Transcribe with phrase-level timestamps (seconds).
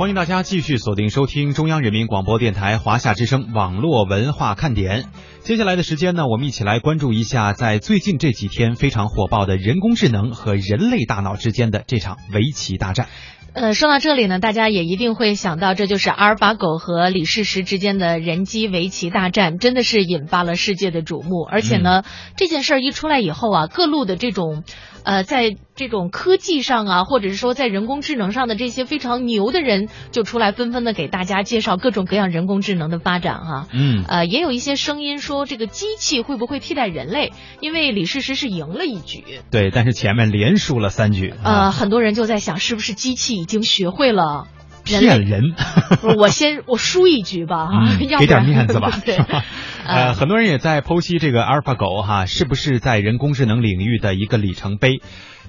[0.00, 5.04] 欢迎大家继续锁定收听中央人民广播电台华夏之声网络文化看点。
[5.42, 13.08] 接下来的时间呢，我们一起来关注一下，在最近这几天非常火爆的人工智能和人类大脑之间的这场围棋大战。
[13.52, 21.42] 呃，说到这里呢，大家也一定会想到，这就是阿尔法狗和李世石之间的人机围棋大战，真的是引发了世界的瞩目。
[21.42, 22.02] 而且呢，
[22.36, 24.64] 这件事儿一出来以后啊，各路的这种。
[25.02, 33.66] 呃，在这种科技上啊，或者是说在人工智能上的这些非常牛的人，就出来纷纷的给大家介绍各种各样人工智能的发展哈。
[33.72, 34.04] 嗯。
[34.06, 37.32] 呃，也有一些声音说这个机器会不会替代人类？
[37.62, 39.24] 因为李世石是赢了一局。
[39.50, 41.32] 对，但是前面连输了三局。
[41.42, 44.46] 呃，很多人就在想，是不是机器已经学会了
[44.84, 45.54] 骗人？
[46.16, 48.92] 我先我输一局吧，哈， 给点面子吧。
[49.04, 49.16] 对。
[49.86, 55.00] 呃，很多人也在剖析这个阿尔法狗哈，是不是在人工智能领域的一个里程碑？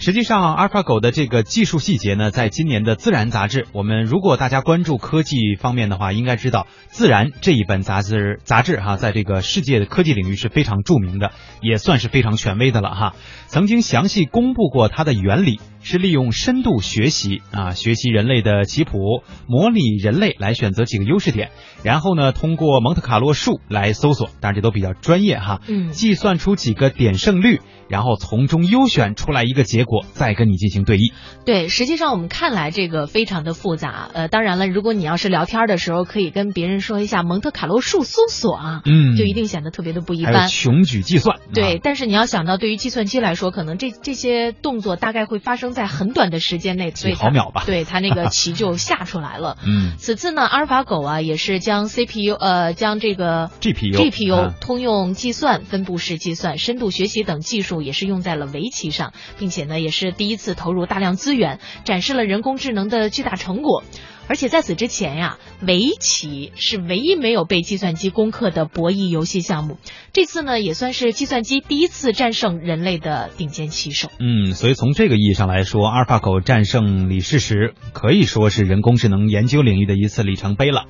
[0.00, 13.14] 实际上，阿尔法狗的这个技术细节呢，在今年的《自然》杂志，我们如果大家关注科技方面的话，应该知道，《自然》这一本杂志杂志哈，在这个世界的科技领域是非常著名的，也算是非常权威的了哈。
[13.46, 21.50] 曾经详细公布过它的原理，是利用深度学习啊，学习人类的棋谱，模拟人类来选择几个优势点，
[21.82, 27.60] 然后呢，通过蒙特卡洛数来搜索，当然这都比较专业哈，嗯，计算出几个点胜率。
[27.90, 31.12] 然后从中优选出来一个结果，再跟你进行对弈。
[31.44, 34.08] 对，实际上我们看来这个非常的复杂。
[34.12, 40.48] 呃，当然了，如果你要是聊天的时候，可以跟别人说一下蒙特卡洛数搜索啊，嗯，就一定显得特别的不一般。
[40.48, 41.40] 穷举计算。
[41.52, 47.64] 对，但是你要想到，对于计算机来说，可能这这些动作大概会发生在很短的时间内，几毫秒吧。
[47.66, 49.56] 对，它那个 棋就下出来了。
[49.66, 49.94] 嗯。
[49.98, 58.60] 此次呢，阿尔法狗啊，也是将 CPU 呃，将这个 GPU GPU 通用计算、分布式计算、深度学习等技术，也是用在了围。
[58.60, 63.84] 围棋上，并且呢，也是第一次投入大量资源，展示了人工智能的巨大成果。
[64.26, 69.78] 而且在此之前呀，围棋是唯一没有被计算机攻克的博弈游戏项目。
[70.12, 74.08] 这次呢，也算是计算机第一次战胜人类的顶尖棋手。
[74.20, 80.84] 嗯，所以从这个意义上来说，阿尔法狗战胜李世石，可以说是人工智能研究领域的一次里程碑了。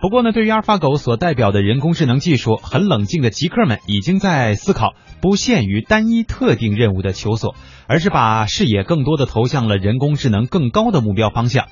[0.00, 7.54] 不过呢，对于阿尔法狗所代表的人工智能技术，很冷静的极客们已经在思考不限于单一特定任务的求索，
[7.86, 11.66] 而是把视野更多的投向了人工智能更高的目标方向。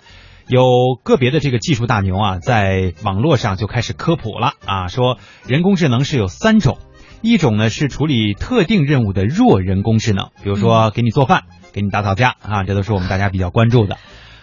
[0.47, 0.63] 有
[1.03, 5.17] 个别的这个技术大牛啊，在网络上就开始科普了啊，说
[5.47, 6.77] 人工智能是有三种，
[7.23, 13.97] 一种呢是处理特定任务的弱人工智能，比如说给你做饭、给你打扫家啊，这都是我们大家比较关注的。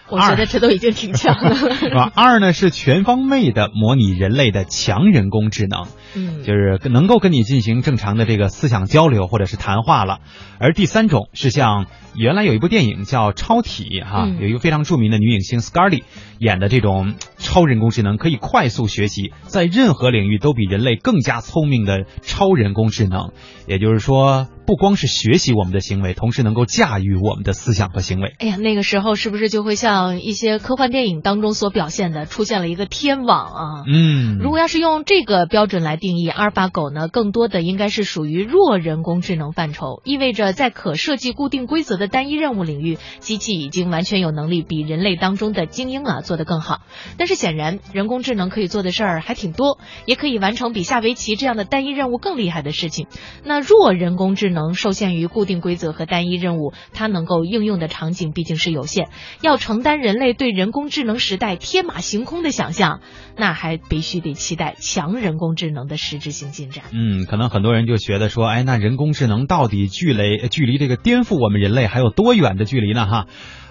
[0.08, 2.12] 我觉得这都已经挺强了， 是吧？
[2.14, 10.18] 二呢是全方位的模拟人类的强人工智能，嗯，就是能够跟你进行正常的这个思想交流或者是谈话了。
[10.58, 16.04] 而第三种是像原来有一部电影叫《超体》哈，有一个非常著名的女影星 Scarlett
[16.38, 23.32] 演的这种超人工智能，可以快速学习，在任何领域都比人类更加聪明的超人工智能。
[23.66, 24.46] 也就是说。
[24.66, 28.34] 不光是学习我们的行为，同时能够驾驭我们的思想和行为。
[28.40, 33.84] 哎呀，那个时候是不是就会像一些科幻电影当中所表现的，出现了一个天网啊？
[33.86, 46.80] 嗯，如果要是用这个标准来定义，阿尔法狗呢，更多的应该是属于弱人工智能范畴，意味着在可设计固定规则的单一任务领域，机器已经完全有能力比人类当中的精英啊做得更好。
[47.16, 53.06] 但是显然，人工智能可以做的事儿还挺多，也可以完成比下围棋这样的单一任务更厉害的事情。
[53.44, 54.55] 那弱人工智能。
[54.56, 59.10] 能受限于固定规则和单一任务，它能够应用的场景毕竟是有限。
[59.42, 63.00] 要承担人类对人工智能时代天马行空的想象，
[63.36, 66.86] 那还必须得期待强人工智能的实质性进展。
[66.92, 73.06] 嗯，可能很多人就觉得说，哎，那人工智能到底距离距离这个颠覆我们人类还有多远的距离呢？
[73.06, 73.26] 哈，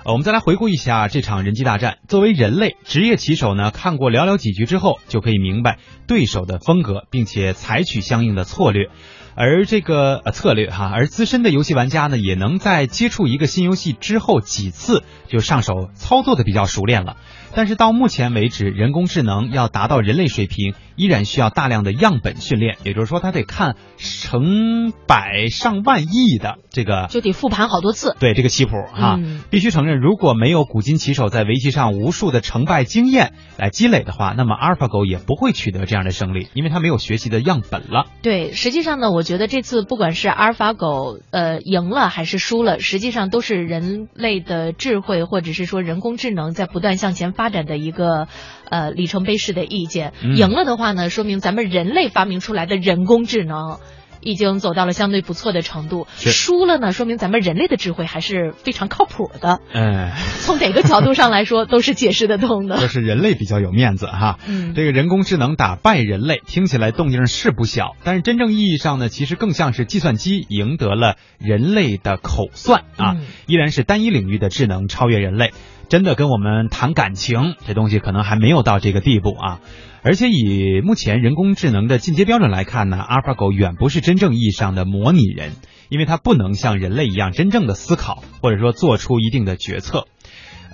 [0.08, 1.98] 我们再来回顾一下这场人机大战。
[2.08, 8.90] 作为人类职业棋手呢，看过寥寥几局之后，就可以明白对手的风格，并且采取相应的策略。
[9.34, 17.18] 而这个策略哈，而资深的游戏玩家呢，也能在接触一个新游戏之后几次就上手操作的比较熟练了。
[17.56, 22.78] 但是到目前为止，人工智能要达到人类水平，依然需要大量的样本训练。
[22.84, 28.14] 也就是说，它得看成百上万亿的这个，就得复盘好多次。
[28.20, 29.18] 对这个棋谱哈，
[29.50, 38.08] 必须承认，如果没有古今棋手在围棋上无数的成败经验来积累的话，那么阿尔法狗也不会取得这样的胜利，因为它没有学习的样本了。
[38.22, 47.45] 对，实际上呢，我觉得这次不管是阿尔法狗呃赢了还是输了，实际上都是人类的智慧或者是说人工智能在不断向前发。
[47.46, 48.28] 发展的一个
[48.72, 53.78] 呃里程碑式的意见，赢了的话呢，说明咱们人类发明出来的人工智能。
[54.22, 56.08] 已经走到了相对不错的程度。
[56.18, 59.60] 输了呢，说明咱们人类的智慧还是非常靠谱的。
[59.72, 62.78] 哎， 从哪个角度上来说，都是解释得通的。
[62.82, 64.40] 就是人类比较有面子哈。
[64.48, 75.52] 嗯这个人工智能打败人类，听起来动静是不小，但是真正意义上呢，其实更像是计算机赢得了人类的口算啊，嗯依然是单一领域的智能超越人类。
[75.90, 79.60] 真的跟我们谈感情，这东西可能还没有到这个地步啊。
[80.02, 85.54] 而且以目前人工智能的进阶标准来看呢，阿尔法狗远不是真正意义上的模拟人，
[85.90, 90.06] 因为它不能像人类一样真正的思考，或者说做出一定的决策。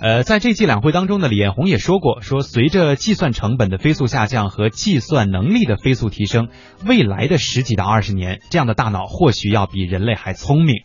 [0.00, 6.48] 呃，在这届两会当中呢，李彦宏也说过，说随着计算成本的飞速下降和计算能力的飞速提升，
[6.84, 10.82] 未来的十几到二十年，这样的大脑或许要比人类还聪明。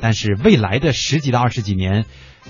[0.00, 2.04] 但是未来的十几到二十几年，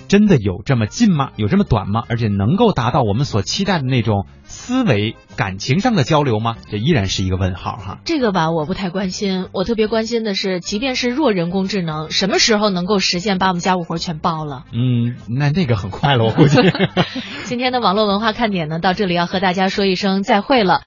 [0.06, 1.30] 真的有这么近吗？
[1.36, 2.02] 有这么短吗？
[2.08, 6.56] 而且能够达到我们所期待的那种思维、感情上的交流吗？
[6.70, 7.98] 这依然是一个问号哈。
[8.04, 9.48] 这个吧，我不太关心。
[9.52, 14.64] 我特别关心的是，即便是弱人工智能，什么时候能够实现把我们家务活全包了？
[14.72, 16.58] 嗯，那那个很快了，我估计。
[17.44, 20.76] 今天的网络文化看点呢，到这里要和大家说一声再会了。